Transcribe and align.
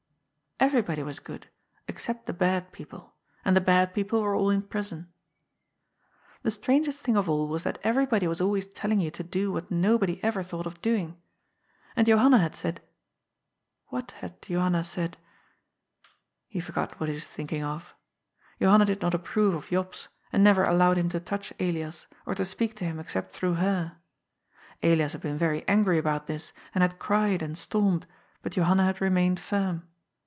Everybody 0.63 1.01
was 1.01 1.17
good, 1.17 1.49
except 1.87 2.27
the 2.27 2.33
bad 2.33 2.71
people; 2.71 3.15
and 3.43 3.55
the 3.55 3.59
bad 3.59 3.95
people 3.95 4.21
were 4.21 4.35
all 4.35 4.51
in 4.51 4.61
prison. 4.61 5.11
The 6.43 6.51
strangest 6.51 7.01
thing 7.01 7.17
of 7.17 7.27
all 7.27 7.47
was 7.47 7.63
that 7.63 7.79
everybody 7.83 8.27
was 8.27 8.39
always 8.39 8.67
telling 8.67 8.99
you 9.01 9.09
to 9.09 9.23
do 9.23 9.51
what 9.51 9.71
nobody 9.71 10.23
ever 10.23 10.43
thought 10.43 10.67
of 10.67 10.79
doing. 10.79 11.19
And 11.95 12.05
Johanna 12.05 12.37
had 12.37 12.53
said 12.53 12.79
What 13.87 14.11
had 14.11 14.39
Johanna 14.43 14.83
said? 14.83 15.17
He 16.47 16.59
forgot 16.59 16.99
what 16.99 17.09
he 17.09 17.15
was 17.15 17.25
thinking 17.27 17.63
of. 17.63 17.95
Johanna 18.59 18.85
did 18.85 19.01
not 19.01 19.15
ap 19.15 19.23
prove 19.23 19.55
of 19.55 19.65
Jops, 19.65 20.09
and 20.31 20.43
never 20.43 20.63
allowed 20.63 20.99
him 20.99 21.09
to 21.09 21.19
touch 21.19 21.51
Elias, 21.59 22.05
or 22.27 22.35
to 22.35 22.45
speak 22.45 22.75
to 22.75 22.85
him 22.85 22.99
except 22.99 23.31
through 23.33 23.55
her. 23.55 23.97
Elias 24.83 25.13
had 25.13 25.21
been 25.21 25.39
very 25.39 25.67
angry 25.67 25.97
about 25.97 26.27
this, 26.27 26.53
and 26.75 26.83
had 26.83 26.99
cried 26.99 27.41
and 27.41 27.57
stormed, 27.57 28.05
but 28.43 28.51
Johanna 28.51 28.83
had 28.85 29.01
remained 29.01 29.39
firm. 29.39 29.87